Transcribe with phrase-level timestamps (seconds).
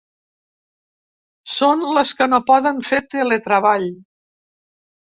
[1.57, 3.89] Són les que no poden fer teletreball.